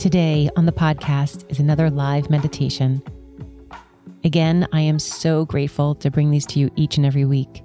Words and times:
Today 0.00 0.48
on 0.56 0.64
the 0.64 0.72
podcast 0.72 1.44
is 1.50 1.58
another 1.58 1.90
live 1.90 2.30
meditation. 2.30 3.02
Again, 4.24 4.66
I 4.72 4.80
am 4.80 4.98
so 4.98 5.44
grateful 5.44 5.94
to 5.96 6.10
bring 6.10 6.30
these 6.30 6.46
to 6.46 6.58
you 6.58 6.70
each 6.74 6.96
and 6.96 7.04
every 7.04 7.26
week. 7.26 7.62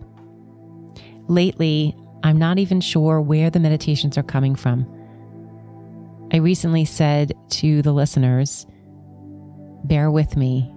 Lately, 1.30 1.96
I'm 2.24 2.38
not 2.38 2.60
even 2.60 2.82
sure 2.82 3.22
where 3.22 3.50
the 3.50 3.62
meditations 3.62 4.18
are 4.18 4.22
coming 4.24 4.54
from. 4.54 4.86
I 6.34 6.40
recently 6.40 6.84
said 6.84 7.32
to 7.52 7.82
the 7.82 7.94
listeners, 7.94 8.68
bear 9.86 10.12
with 10.12 10.36
me. 10.36 10.70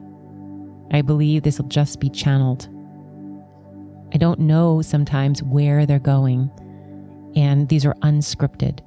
I 0.92 1.02
believe 1.02 1.42
this 1.42 1.58
will 1.58 1.66
just 1.66 1.98
be 1.98 2.08
channeled. 2.08 2.68
I 4.14 4.16
don't 4.16 4.38
know 4.38 4.80
sometimes 4.80 5.42
where 5.42 5.86
they're 5.86 5.98
going, 5.98 6.52
and 7.34 7.68
these 7.68 7.84
are 7.84 7.94
unscripted. 7.94 8.78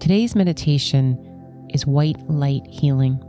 Today's 0.00 0.34
meditation 0.34 1.68
is 1.74 1.86
white 1.86 2.18
light 2.26 2.66
healing. 2.66 3.22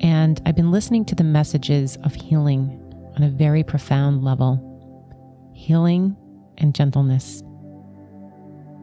And 0.00 0.40
I've 0.46 0.54
been 0.54 0.70
listening 0.70 1.04
to 1.06 1.16
the 1.16 1.24
messages 1.24 1.98
of 2.04 2.14
healing 2.14 2.80
on 3.16 3.24
a 3.24 3.28
very 3.28 3.64
profound 3.64 4.22
level 4.22 4.66
healing 5.52 6.16
and 6.58 6.76
gentleness. 6.76 7.42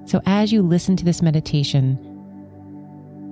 So, 0.05 0.22
as 0.25 0.52
you 0.52 0.61
listen 0.61 0.98
to 0.98 1.05
this 1.05 1.22
meditation, 1.22 1.98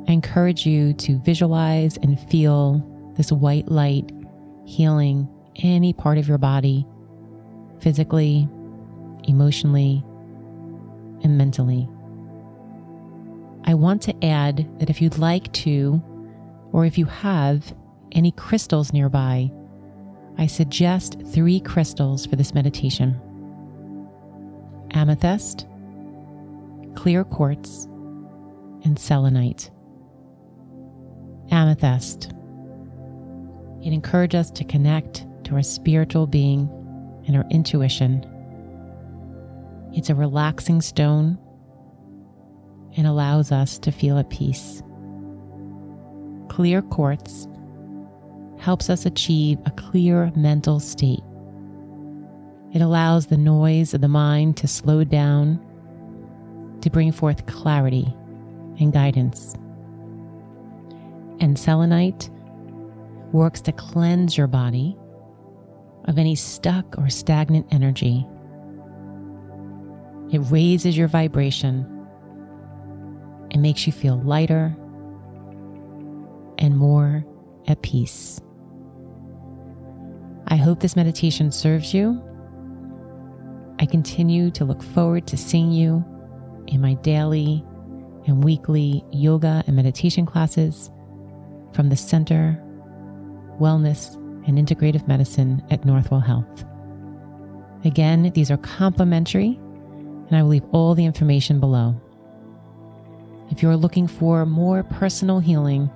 I 0.07 0.13
encourage 0.13 0.65
you 0.65 0.93
to 0.93 1.19
visualize 1.19 1.97
and 1.97 2.17
feel 2.29 2.81
this 3.17 3.29
white 3.29 3.67
light 3.67 4.09
healing 4.65 5.27
any 5.57 5.91
part 5.91 6.17
of 6.17 6.29
your 6.29 6.37
body, 6.37 6.87
physically, 7.81 8.47
emotionally, 9.25 10.01
and 11.23 11.37
mentally. 11.37 11.89
I 13.67 13.73
want 13.73 14.03
to 14.03 14.25
add 14.25 14.67
that 14.79 14.91
if 14.91 15.01
you'd 15.01 15.17
like 15.17 15.51
to, 15.53 16.01
or 16.71 16.85
if 16.85 16.97
you 16.99 17.05
have 17.05 17.73
any 18.11 18.31
crystals 18.31 18.93
nearby, 18.93 19.51
I 20.37 20.45
suggest 20.45 21.17
three 21.33 21.59
crystals 21.59 22.25
for 22.25 22.35
this 22.35 22.53
meditation 22.53 23.19
amethyst, 24.91 25.67
clear 26.95 27.25
quartz, 27.25 27.85
and 28.85 28.97
selenite. 28.97 29.71
Amethyst. 31.51 32.31
It 33.83 33.91
encourages 33.91 34.39
us 34.39 34.51
to 34.51 34.63
connect 34.63 35.25
to 35.45 35.55
our 35.55 35.63
spiritual 35.63 36.27
being 36.27 36.69
and 37.27 37.35
our 37.35 37.45
intuition. 37.51 38.25
It's 39.91 40.09
a 40.09 40.15
relaxing 40.15 40.81
stone 40.81 41.37
and 42.95 43.05
allows 43.07 43.51
us 43.51 43.77
to 43.79 43.91
feel 43.91 44.17
at 44.17 44.29
peace. 44.29 44.81
Clear 46.49 46.81
quartz 46.81 47.47
helps 48.59 48.89
us 48.89 49.05
achieve 49.05 49.59
a 49.65 49.71
clear 49.71 50.31
mental 50.35 50.79
state. 50.79 51.21
It 52.73 52.81
allows 52.81 53.27
the 53.27 53.37
noise 53.37 53.93
of 53.93 54.01
the 54.01 54.07
mind 54.07 54.57
to 54.57 54.67
slow 54.67 55.03
down 55.03 55.59
to 56.81 56.89
bring 56.89 57.11
forth 57.11 57.45
clarity 57.45 58.13
and 58.79 58.93
guidance. 58.93 59.55
And 61.39 61.57
selenite 61.57 62.29
works 63.31 63.61
to 63.61 63.71
cleanse 63.71 64.37
your 64.37 64.47
body 64.47 64.97
of 66.05 66.17
any 66.17 66.35
stuck 66.35 66.97
or 66.97 67.09
stagnant 67.09 67.67
energy. 67.71 68.25
It 70.31 70.39
raises 70.51 70.97
your 70.97 71.07
vibration 71.07 71.94
and 73.55 73.61
makes 73.61 73.87
you 73.87 73.93
feel 73.93 74.21
lighter 74.23 74.75
and 76.57 76.75
more 76.75 77.25
at 77.69 77.81
peace. 77.83 78.41
I 80.47 80.57
hope 80.57 80.81
this 80.81 80.97
meditation 80.97 81.53
serves 81.53 81.93
you. 81.93 82.21
I 83.79 83.85
continue 83.85 84.51
to 84.51 84.65
look 84.65 84.83
forward 84.83 85.25
to 85.27 85.37
seeing 85.37 85.71
you 85.71 86.03
in 86.67 86.81
my 86.81 86.95
daily 86.95 87.63
and 88.27 88.43
weekly 88.43 89.05
yoga 89.13 89.63
and 89.67 89.75
meditation 89.77 90.25
classes 90.25 90.91
from 91.71 91.87
the 91.87 91.95
Center, 91.95 92.61
Wellness, 93.61 94.15
and 94.49 94.57
Integrative 94.57 95.07
Medicine 95.07 95.63
at 95.71 95.83
Northwell 95.83 96.25
Health. 96.25 96.65
Again, 97.85 98.33
these 98.35 98.51
are 98.51 98.57
complimentary, 98.57 99.57
and 100.27 100.35
I 100.35 100.41
will 100.41 100.49
leave 100.49 100.65
all 100.73 100.93
the 100.93 101.05
information 101.05 101.61
below. 101.61 102.01
If 103.49 103.61
you 103.61 103.69
are 103.69 103.77
looking 103.77 104.07
for 104.07 104.45
more 104.45 104.83
personal 104.83 105.39
healing, 105.39 105.89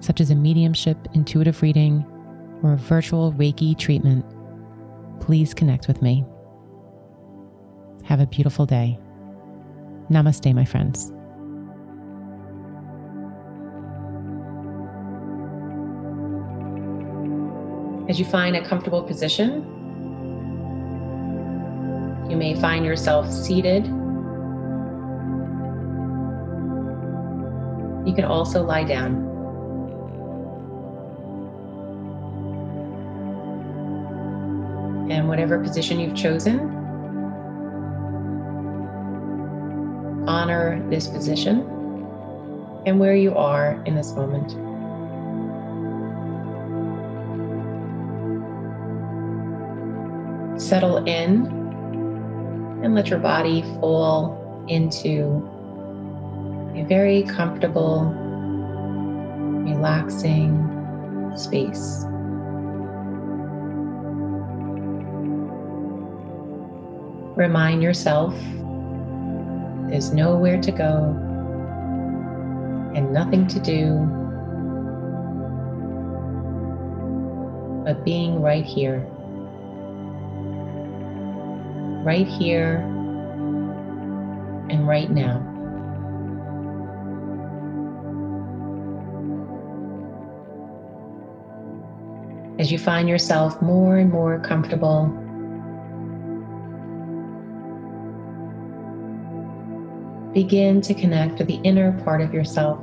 such 0.00 0.20
as 0.20 0.30
a 0.30 0.34
mediumship 0.34 0.96
intuitive 1.14 1.60
reading 1.62 2.06
or 2.62 2.72
a 2.72 2.76
virtual 2.76 3.32
Reiki 3.32 3.76
treatment, 3.76 4.24
please 5.20 5.52
connect 5.52 5.88
with 5.88 6.00
me. 6.00 6.24
Have 8.04 8.20
a 8.20 8.26
beautiful 8.26 8.66
day. 8.66 8.98
Namaste, 10.10 10.52
my 10.54 10.64
friends. 10.64 11.12
As 18.08 18.18
you 18.18 18.24
find 18.24 18.56
a 18.56 18.64
comfortable 18.66 19.02
position, 19.02 19.64
you 22.28 22.36
may 22.36 22.54
find 22.60 22.84
yourself 22.84 23.30
seated 23.30 23.86
You 28.06 28.14
can 28.14 28.24
also 28.24 28.62
lie 28.62 28.84
down. 28.84 29.28
And 35.10 35.28
whatever 35.28 35.58
position 35.58 36.00
you've 36.00 36.14
chosen, 36.14 36.60
honor 40.26 40.82
this 40.88 41.08
position 41.08 41.60
and 42.86 42.98
where 42.98 43.14
you 43.14 43.34
are 43.34 43.82
in 43.84 43.94
this 43.94 44.12
moment. 44.12 44.52
Settle 50.60 50.98
in 51.06 51.46
and 52.82 52.94
let 52.94 53.08
your 53.08 53.18
body 53.18 53.62
fall 53.80 54.64
into 54.68 55.46
a 56.80 56.84
very 56.84 57.22
comfortable, 57.24 58.04
relaxing 59.64 60.66
space. 61.36 62.04
Remind 67.36 67.82
yourself 67.82 68.34
there's 69.90 70.12
nowhere 70.12 70.58
to 70.62 70.72
go 70.72 71.14
and 72.94 73.12
nothing 73.12 73.46
to 73.48 73.60
do 73.60 73.98
but 77.84 78.04
being 78.04 78.40
right 78.40 78.64
here. 78.64 79.06
Right 82.02 82.26
here 82.26 82.76
and 84.70 84.88
right 84.88 85.10
now. 85.10 85.49
As 92.60 92.70
you 92.70 92.78
find 92.78 93.08
yourself 93.08 93.60
more 93.62 93.96
and 93.96 94.12
more 94.12 94.38
comfortable. 94.38 95.06
Begin 100.34 100.82
to 100.82 100.92
connect 100.92 101.38
with 101.38 101.48
the 101.48 101.58
inner 101.64 101.98
part 102.04 102.20
of 102.20 102.34
yourself. 102.34 102.78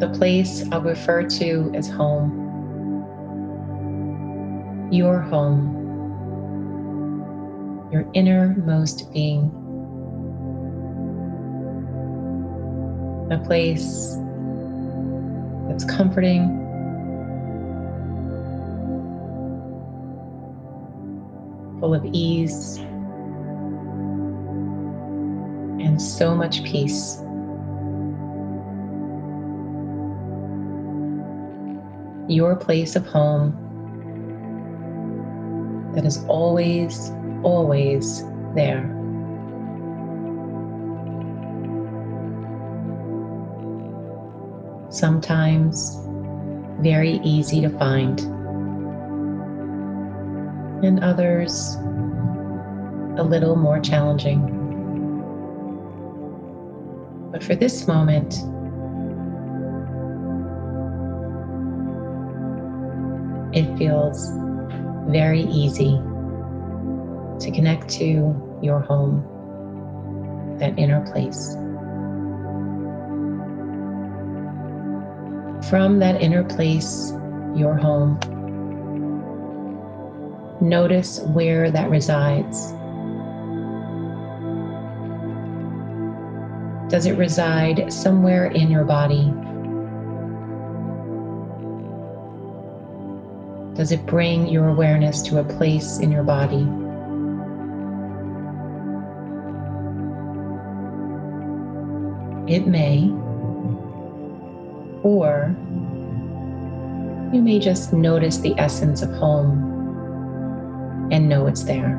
The 0.00 0.08
place 0.18 0.64
I'll 0.72 0.80
refer 0.80 1.24
to 1.24 1.70
as 1.74 1.90
home. 1.90 2.38
Your 4.90 5.20
home. 5.20 5.78
Your 7.92 8.08
innermost 8.14 9.12
being. 9.12 9.58
a 13.30 13.38
place 13.38 14.18
that's 15.72 15.84
comforting. 15.84 16.58
Full 21.80 21.94
of 21.94 22.04
ease 22.12 22.76
and 25.80 26.00
so 26.00 26.34
much 26.34 26.62
peace. 26.62 27.22
Your 32.28 32.54
place 32.54 32.94
of 32.94 33.06
home 33.06 33.58
that 35.94 36.04
is 36.04 36.22
always, 36.26 37.10
always 37.42 38.24
there. 38.54 39.01
Sometimes 45.02 45.98
very 46.78 47.18
easy 47.24 47.60
to 47.60 47.68
find, 47.76 48.20
and 50.84 51.02
others 51.02 51.74
a 53.18 53.24
little 53.24 53.56
more 53.56 53.80
challenging. 53.80 54.40
But 57.32 57.42
for 57.42 57.56
this 57.56 57.88
moment, 57.88 58.34
it 63.52 63.76
feels 63.76 64.30
very 65.10 65.42
easy 65.42 66.00
to 67.40 67.50
connect 67.52 67.88
to 67.94 68.60
your 68.62 68.78
home, 68.78 69.26
that 70.60 70.78
inner 70.78 71.04
place. 71.10 71.56
From 75.72 76.00
that 76.00 76.20
inner 76.20 76.44
place, 76.44 77.14
your 77.56 77.74
home, 77.74 78.20
notice 80.60 81.20
where 81.20 81.70
that 81.70 81.88
resides. 81.88 82.72
Does 86.92 87.06
it 87.06 87.16
reside 87.16 87.90
somewhere 87.90 88.48
in 88.48 88.70
your 88.70 88.84
body? 88.84 89.32
Does 93.74 93.92
it 93.92 94.04
bring 94.04 94.48
your 94.48 94.68
awareness 94.68 95.22
to 95.22 95.38
a 95.38 95.44
place 95.44 96.00
in 96.00 96.12
your 96.12 96.22
body? 96.22 96.68
It 102.54 102.66
may, 102.66 103.10
or 105.02 105.54
you 107.32 107.40
may 107.40 107.58
just 107.58 107.92
notice 107.92 108.38
the 108.38 108.54
essence 108.58 109.02
of 109.02 109.10
home 109.14 109.70
and 111.10 111.28
know 111.28 111.46
it's 111.46 111.64
there. 111.64 111.96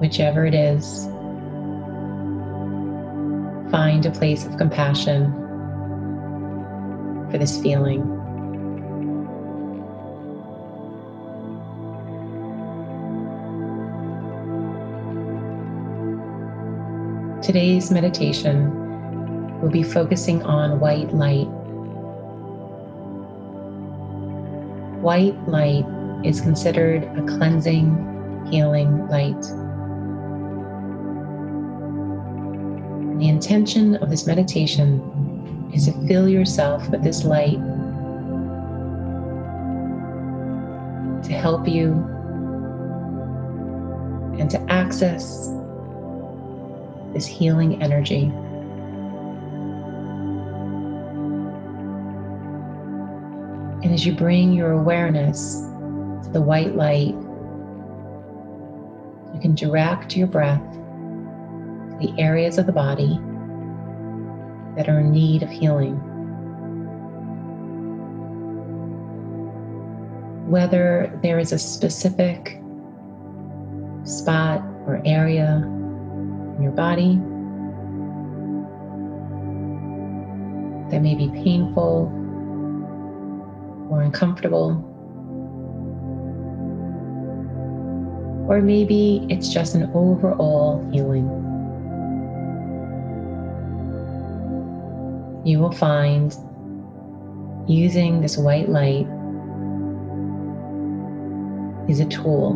Whichever 0.00 0.46
it 0.46 0.54
is, 0.54 1.06
find 3.70 4.06
a 4.06 4.10
place 4.10 4.46
of 4.46 4.56
compassion 4.56 5.32
for 7.30 7.38
this 7.38 7.60
feeling. 7.60 8.17
Today's 17.42 17.90
meditation 17.90 19.60
will 19.60 19.70
be 19.70 19.82
focusing 19.82 20.42
on 20.42 20.80
white 20.80 21.12
light. 21.14 21.48
White 25.00 25.48
light 25.48 25.84
is 26.24 26.40
considered 26.40 27.04
a 27.04 27.22
cleansing, 27.26 28.46
healing 28.50 29.08
light. 29.08 29.42
the 33.18 33.28
intention 33.28 33.96
of 33.96 34.10
this 34.10 34.26
meditation 34.28 35.70
is 35.74 35.86
to 35.86 36.06
fill 36.06 36.28
yourself 36.28 36.88
with 36.88 37.02
this 37.02 37.24
light 37.24 37.58
to 41.24 41.32
help 41.32 41.66
you 41.66 41.92
and 44.38 44.48
to 44.48 44.60
access 44.70 45.48
this 47.12 47.26
healing 47.26 47.82
energy. 47.82 48.32
And 53.82 53.94
as 53.94 54.04
you 54.04 54.12
bring 54.12 54.52
your 54.52 54.72
awareness 54.72 55.60
to 56.24 56.30
the 56.32 56.40
white 56.40 56.74
light, 56.74 57.14
you 59.34 59.40
can 59.40 59.54
direct 59.54 60.16
your 60.16 60.26
breath 60.26 60.60
to 60.60 61.96
the 62.00 62.12
areas 62.18 62.58
of 62.58 62.66
the 62.66 62.72
body 62.72 63.20
that 64.76 64.88
are 64.88 65.00
in 65.00 65.12
need 65.12 65.42
of 65.42 65.48
healing. 65.48 65.94
Whether 70.48 71.16
there 71.22 71.38
is 71.38 71.52
a 71.52 71.58
specific 71.58 72.60
spot 74.04 74.60
or 74.86 75.02
area 75.04 75.62
your 76.60 76.72
body 76.72 77.16
that 80.90 81.00
may 81.02 81.14
be 81.14 81.28
painful 81.28 82.12
or 83.90 84.02
uncomfortable. 84.02 84.84
Or 88.48 88.62
maybe 88.62 89.26
it's 89.28 89.52
just 89.52 89.74
an 89.74 89.90
overall 89.94 90.88
healing. 90.90 91.38
you 95.48 95.58
will 95.58 95.72
find 95.72 96.36
using 97.66 98.20
this 98.20 98.36
white 98.36 98.68
light 98.68 99.06
is 101.88 102.00
a 102.00 102.04
tool 102.04 102.52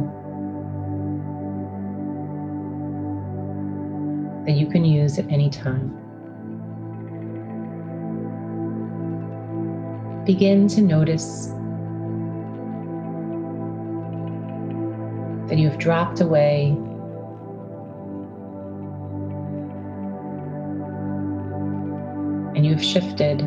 that 4.47 4.53
you 4.53 4.67
can 4.67 4.85
use 4.85 5.19
at 5.19 5.29
any 5.31 5.49
time. 5.51 5.99
Begin 10.25 10.69
to 10.69 10.81
notice 10.83 11.49
that 15.49 15.59
you 15.59 15.69
have 15.69 15.79
dropped 15.79 16.21
away 16.21 16.77
and 22.55 22.65
you've 22.65 22.83
shifted 22.83 23.41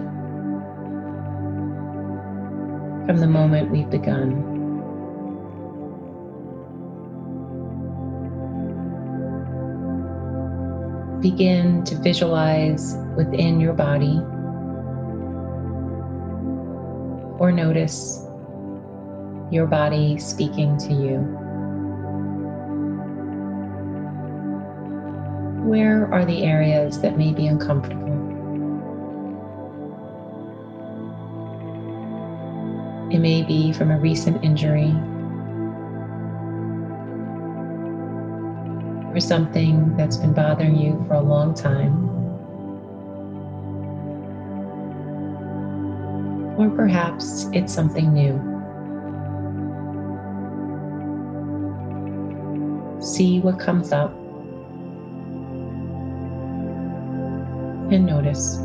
from 3.05 3.17
the 3.17 3.27
moment 3.27 3.71
we've 3.71 3.89
begun. 3.89 4.54
Begin 11.25 11.83
to 11.85 11.95
visualize 11.95 12.95
within 13.17 13.59
your 13.59 13.73
body 13.73 14.19
or 17.39 17.51
notice 17.51 18.23
your 19.49 19.65
body 19.65 20.19
speaking 20.19 20.77
to 20.77 20.93
you. 20.93 21.17
Where 25.67 26.13
are 26.13 26.25
the 26.25 26.43
areas 26.43 27.01
that 27.01 27.17
may 27.17 27.33
be 27.33 27.47
uncomfortable? 27.47 28.05
It 33.11 33.17
may 33.17 33.41
be 33.41 33.73
from 33.73 33.89
a 33.89 33.97
recent 33.97 34.43
injury 34.43 34.93
or 39.15 39.19
something 39.21 39.95
that's 39.95 40.17
been 40.17 40.33
bothering 40.33 40.75
you 40.75 41.01
for 41.07 41.13
a 41.13 41.21
long 41.21 41.53
time. 41.53 42.03
Or 46.59 46.69
perhaps 46.69 47.47
it's 47.53 47.73
something 47.73 48.11
new. 48.11 48.33
See 53.01 53.39
what 53.39 53.57
comes 53.57 53.93
up 53.93 54.11
and 57.91 58.05
notice. 58.05 58.57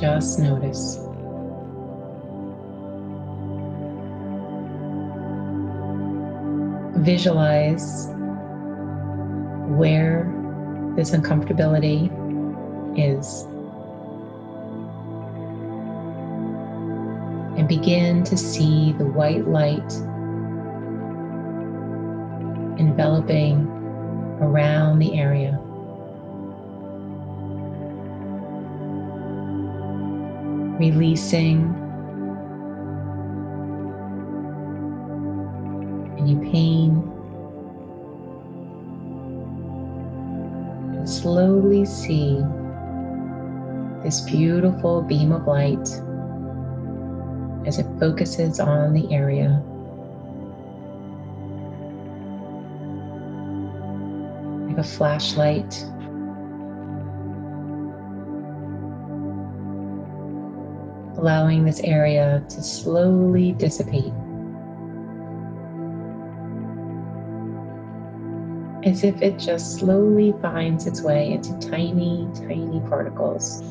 Just 0.00 0.40
notice. 0.40 1.09
Visualize 7.04 8.08
where 9.76 10.32
this 10.96 11.10
uncomfortability 11.10 12.10
is. 12.98 13.44
And 17.58 17.68
begin 17.68 18.24
to 18.24 18.36
see 18.36 18.92
the 18.92 19.04
white 19.04 19.46
light 19.46 19.92
enveloping 22.80 23.66
around 24.40 24.98
the 24.98 25.18
area. 25.18 25.58
Releasing 30.78 31.76
any 36.18 36.36
pain. 36.50 36.89
Slowly 41.10 41.84
see 41.84 42.40
this 44.04 44.20
beautiful 44.20 45.02
beam 45.02 45.32
of 45.32 45.46
light 45.46 45.88
as 47.66 47.78
it 47.78 47.86
focuses 47.98 48.60
on 48.60 48.94
the 48.94 49.12
area. 49.12 49.62
Like 54.68 54.78
a 54.78 54.84
flashlight. 54.84 55.84
Allowing 61.18 61.64
this 61.64 61.80
area 61.80 62.42
to 62.48 62.62
slowly 62.62 63.52
dissipate. 63.52 64.14
As 68.84 69.04
if 69.04 69.20
it 69.20 69.38
just 69.38 69.76
slowly 69.78 70.34
finds 70.40 70.86
its 70.86 71.02
way 71.02 71.32
into 71.32 71.52
tiny, 71.58 72.26
tiny 72.34 72.80
particles, 72.88 73.62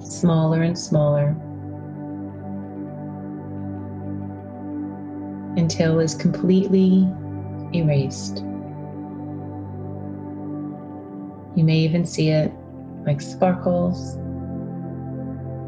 smaller 0.00 0.62
and 0.62 0.78
smaller. 0.78 1.36
until 5.56 6.00
it's 6.00 6.14
completely 6.14 7.06
erased. 7.74 8.38
You 11.54 11.64
may 11.64 11.78
even 11.78 12.06
see 12.06 12.30
it 12.30 12.52
like 13.04 13.20
sparkles 13.20 14.16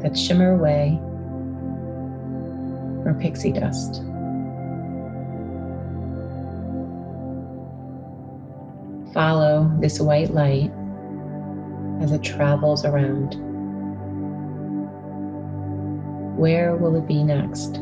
that 0.01 0.17
shimmer 0.17 0.53
away 0.53 0.99
or 3.05 3.13
pixie 3.19 3.51
dust. 3.51 4.01
Follow 9.15 9.71
this 9.79 10.01
white 10.01 10.31
light 10.33 10.73
as 12.01 12.11
it 12.11 12.21
travels 12.21 12.83
around. 12.83 13.35
Where 16.37 16.75
will 16.75 16.97
it 16.97 17.07
be 17.07 17.23
next? 17.23 17.77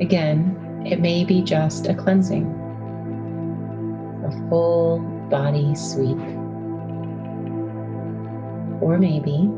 Again, 0.00 0.82
it 0.86 1.00
may 1.00 1.22
be 1.22 1.42
just 1.42 1.86
a 1.86 1.94
cleansing, 1.94 2.46
a 4.24 4.48
full 4.48 5.00
body 5.28 5.74
sweep. 5.74 6.16
Or 8.80 8.96
maybe 8.98 9.50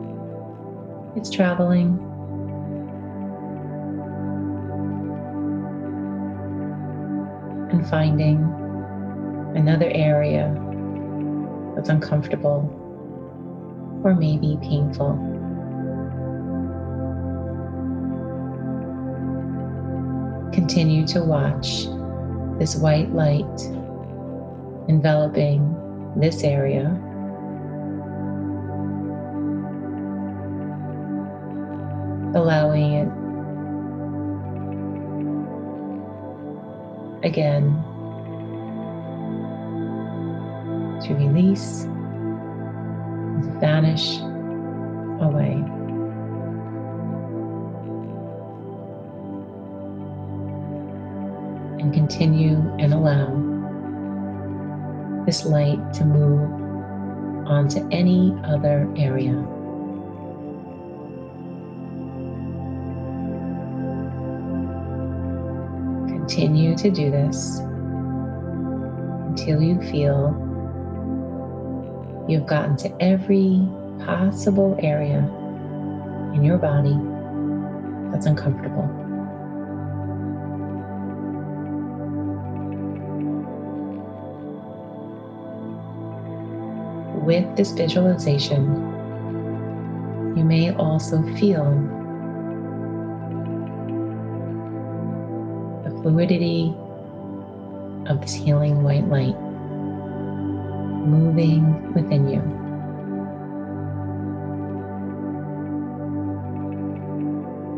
it's 1.14 1.30
traveling 1.30 2.00
and 7.74 7.88
finding 7.88 8.38
another 9.56 9.90
area 9.90 10.54
that's 11.74 11.88
uncomfortable 11.88 12.70
or 14.04 14.14
maybe 14.14 14.56
painful. 14.62 15.14
Continue 20.52 21.04
to 21.08 21.24
watch 21.24 21.86
this 22.60 22.76
white 22.76 23.12
light 23.12 23.60
enveloping 24.88 25.74
this 26.16 26.44
area. 26.44 26.96
Again 37.24 37.82
to 41.02 41.14
release, 41.14 41.84
to 43.42 43.58
vanish 43.60 44.18
away. 45.20 45.64
and 51.80 51.92
continue 51.92 52.56
and 52.78 52.94
allow 52.94 53.26
this 55.26 55.44
light 55.44 55.92
to 55.92 56.04
move 56.06 56.50
onto 57.46 57.86
any 57.90 58.34
other 58.42 58.90
area. 58.96 59.53
Continue 66.26 66.74
to 66.76 66.90
do 66.90 67.10
this 67.10 67.58
until 69.28 69.60
you 69.60 69.78
feel 69.92 70.32
you've 72.26 72.46
gotten 72.46 72.78
to 72.78 72.90
every 72.98 73.68
possible 74.06 74.74
area 74.78 75.18
in 76.34 76.42
your 76.42 76.56
body 76.56 76.96
that's 78.10 78.24
uncomfortable. 78.24 78.88
with 87.24 87.56
this 87.56 87.72
visualization, 87.72 88.64
you 90.36 90.44
may 90.44 90.74
also 90.74 91.22
feel 91.36 92.03
fluidity 96.04 96.74
of 98.10 98.20
this 98.20 98.34
healing 98.34 98.82
white 98.82 99.08
light 99.08 99.34
moving 101.08 101.94
within 101.94 102.28
you. 102.28 102.42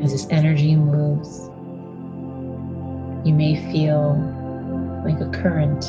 As 0.05 0.11
this 0.11 0.27
energy 0.31 0.75
moves, 0.75 1.49
you 3.25 3.33
may 3.33 3.55
feel 3.71 4.15
like 5.05 5.21
a 5.21 5.31
current 5.31 5.85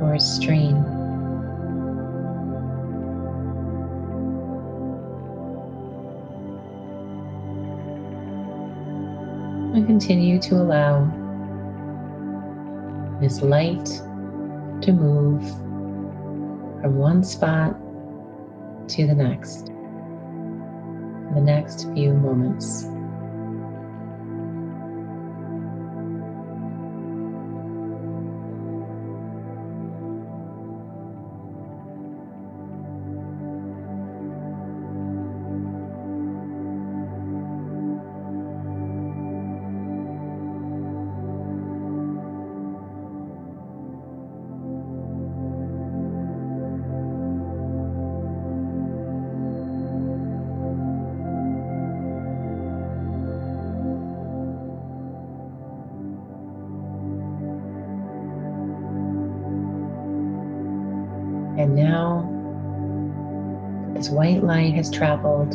or 0.00 0.14
a 0.14 0.20
stream 0.20 0.99
continue 9.90 10.38
to 10.38 10.54
allow 10.54 11.02
this 13.20 13.42
light 13.42 13.86
to 14.80 14.92
move 14.92 15.42
from 16.80 16.94
one 16.94 17.24
spot 17.24 17.72
to 18.88 19.04
the 19.08 19.14
next, 19.14 19.66
the 21.34 21.40
next 21.40 21.92
few 21.92 22.12
moments. 22.12 22.84
And 61.60 61.76
now 61.76 62.26
this 63.92 64.08
white 64.08 64.42
light 64.42 64.72
has 64.72 64.90
traveled 64.90 65.52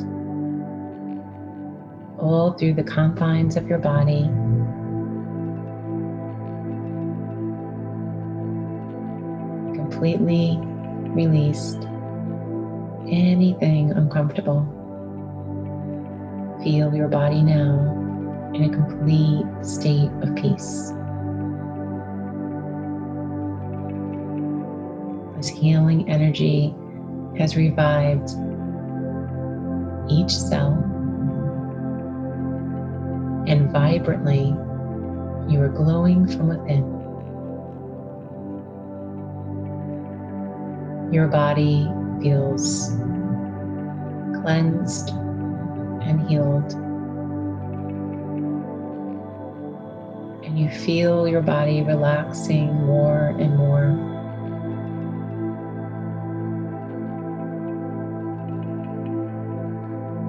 all 2.20 2.54
through 2.54 2.76
the 2.76 2.84
confines 2.84 3.58
of 3.58 3.68
your 3.68 3.80
body. 3.80 4.26
Completely 9.74 10.60
released 11.16 11.82
anything 13.08 13.92
uncomfortable. 13.92 14.62
Feel 16.64 16.94
your 16.94 17.08
body 17.08 17.42
now 17.42 18.52
in 18.54 18.66
a 18.66 18.70
complete 18.70 19.48
state 19.66 20.12
of 20.22 20.36
peace. 20.36 20.94
This 25.46 25.56
healing 25.56 26.10
energy 26.10 26.74
has 27.38 27.56
revived 27.56 28.32
each 30.10 30.36
cell, 30.36 30.74
and 33.46 33.70
vibrantly 33.72 34.56
you 35.48 35.62
are 35.62 35.70
glowing 35.70 36.28
from 36.28 36.48
within. 36.48 36.84
Your 41.14 41.28
body 41.28 41.88
feels 42.24 42.90
cleansed 44.42 45.12
and 45.12 46.28
healed. 46.28 46.74
And 50.44 50.58
you 50.58 50.70
feel 50.70 51.28
your 51.28 51.44
body 51.44 51.84
relaxing 51.84 52.74
more 52.88 53.36
and 53.40 53.56
more. 53.56 54.05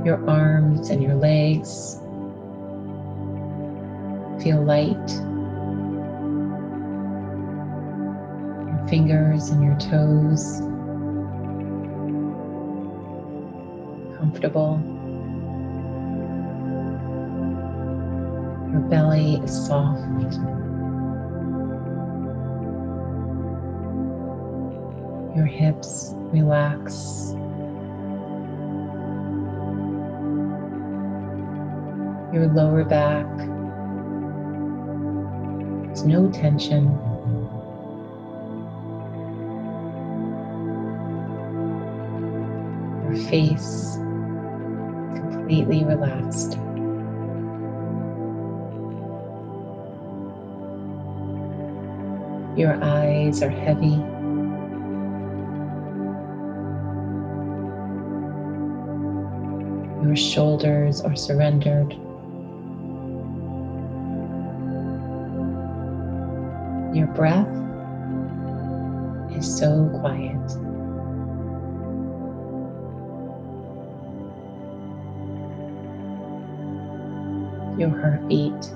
Your 0.06 0.24
arms 0.30 0.90
and 0.90 1.02
your 1.02 1.16
legs 1.16 1.96
feel 4.40 4.62
light. 4.62 5.10
Your 8.68 8.86
fingers 8.88 9.48
and 9.48 9.64
your 9.64 9.76
toes 9.80 10.60
comfortable. 14.16 14.80
Your 18.70 18.82
belly 18.88 19.40
is 19.42 19.66
soft. 19.66 20.34
Your 25.34 25.46
hips 25.46 26.12
relax. 26.32 27.34
Your 32.36 32.48
lower 32.48 32.84
back. 32.84 33.26
There's 35.86 36.04
no 36.04 36.30
tension. 36.30 36.84
Your 43.04 43.16
face 43.30 43.96
completely 45.16 45.84
relaxed. 45.84 46.58
Your 52.58 52.78
eyes 52.84 53.42
are 53.42 53.48
heavy. 53.48 53.96
Your 60.06 60.16
shoulders 60.16 61.00
are 61.00 61.16
surrendered. 61.16 61.98
Your 66.94 67.08
breath 67.08 67.46
is 69.36 69.58
so 69.58 69.90
quiet. 70.00 70.36
Your 77.78 77.90
heartbeat 77.90 78.72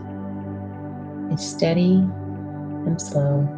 is 1.33 1.41
steady 1.41 2.07
and 2.87 3.01
slow. 3.01 3.49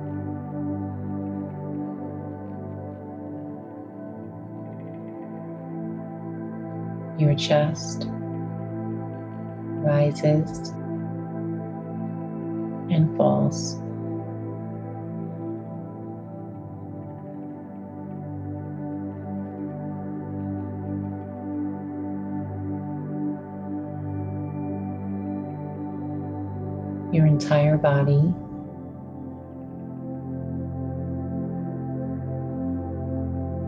Your 7.19 7.35
chest 7.35 8.07
rises 9.83 10.71
and 12.91 13.17
falls. 13.17 13.82
Your 27.12 27.27
entire 27.27 27.77
body 27.77 28.33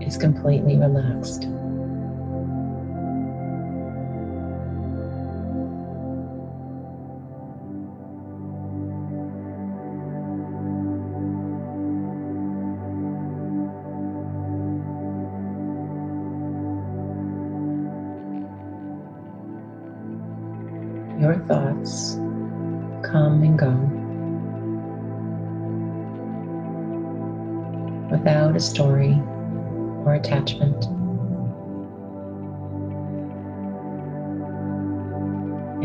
is 0.04 0.16
completely 0.16 0.78
relaxed. 0.78 1.46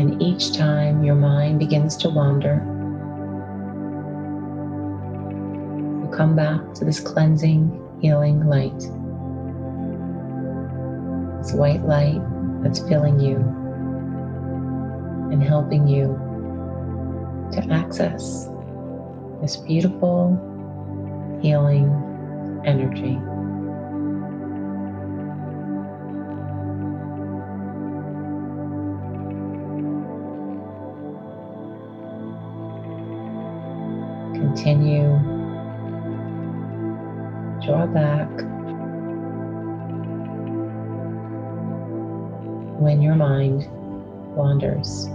And 0.00 0.20
each 0.22 0.54
time 0.56 1.04
your 1.04 1.14
mind 1.14 1.58
begins 1.58 1.94
to 1.98 2.08
wander, 2.08 2.54
you 6.00 6.10
come 6.16 6.34
back 6.34 6.72
to 6.76 6.86
this 6.86 6.98
cleansing, 7.00 7.98
healing 8.00 8.46
light. 8.46 8.78
This 11.42 11.52
white 11.52 11.84
light 11.84 12.18
that's 12.62 12.78
filling 12.88 13.20
you 13.20 13.36
and 15.30 15.42
helping 15.42 15.86
you 15.86 16.18
to 17.52 17.70
access 17.70 18.48
this 19.42 19.58
beautiful 19.58 20.32
healing 21.42 21.92
energy. 22.64 23.18
Continue, 34.62 35.18
draw 37.64 37.86
back 37.86 38.28
when 42.78 43.00
your 43.00 43.14
mind 43.14 43.66
wanders. 44.36 45.08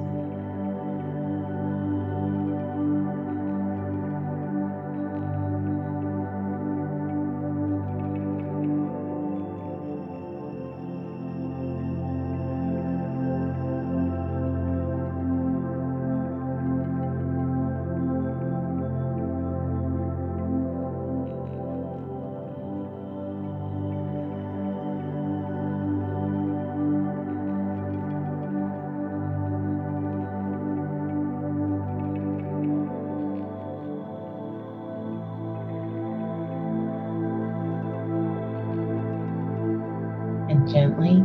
And 40.55 40.69
gently 40.69 41.21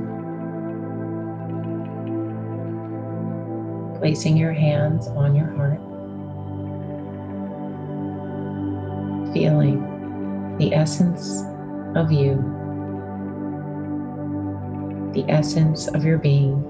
placing 3.98 4.36
your 4.36 4.52
hands 4.52 5.06
on 5.08 5.36
your 5.36 5.50
heart, 5.56 5.78
feeling 9.32 10.56
the 10.58 10.74
essence 10.74 11.42
of 11.94 12.10
you, 12.10 12.36
the 15.14 15.24
essence 15.28 15.86
of 15.88 16.04
your 16.04 16.18
being. 16.18 16.66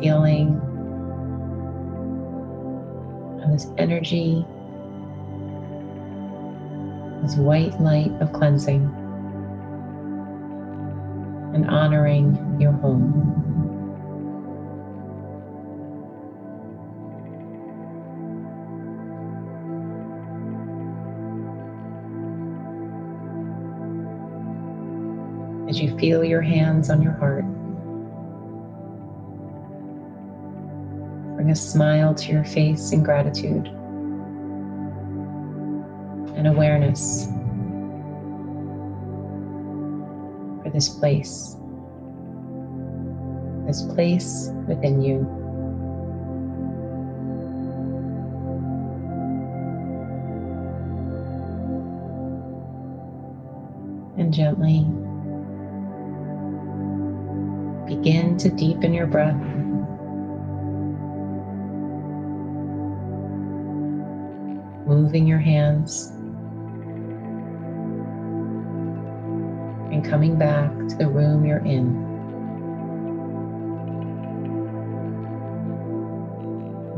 Feeling 0.00 0.61
this 3.52 3.66
energy, 3.76 4.44
this 7.22 7.36
white 7.36 7.78
light 7.80 8.10
of 8.22 8.32
cleansing, 8.32 8.82
and 11.54 11.68
honoring 11.68 12.58
your 12.58 12.72
home. 12.72 13.38
As 25.68 25.78
you 25.80 25.96
feel 25.98 26.24
your 26.24 26.42
hands 26.42 26.90
on 26.90 27.02
your 27.02 27.12
heart, 27.12 27.44
a 31.52 31.54
smile 31.54 32.14
to 32.14 32.32
your 32.32 32.44
face 32.44 32.92
in 32.92 33.02
gratitude 33.02 33.66
and 36.34 36.46
awareness 36.46 37.26
for 40.62 40.70
this 40.72 40.88
place, 40.88 41.56
this 43.66 43.82
place 43.82 44.48
within 44.66 45.02
you. 45.02 45.18
And 54.16 54.32
gently 54.32 54.86
begin 57.94 58.38
to 58.38 58.48
deepen 58.48 58.94
your 58.94 59.06
breath. 59.06 59.61
Moving 64.92 65.26
your 65.26 65.38
hands 65.38 66.08
and 69.90 70.04
coming 70.04 70.38
back 70.38 70.70
to 70.88 70.96
the 70.96 71.08
room 71.08 71.46
you're 71.46 71.64
in. 71.64 72.10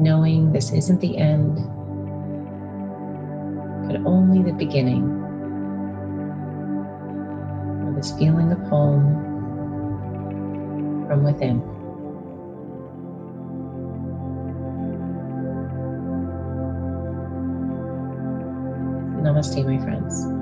Knowing 0.02 0.52
this 0.52 0.72
isn't 0.72 1.00
the 1.00 1.16
end, 1.16 1.54
but 3.86 4.04
only 4.04 4.42
the 4.42 4.56
beginning 4.56 5.04
of 7.86 7.94
this 7.94 8.10
feeling 8.18 8.50
of 8.50 8.58
home 8.68 9.22
from 11.06 11.22
within. 11.22 11.73
Namaste, 19.44 19.66
my 19.66 19.78
friends. 19.84 20.33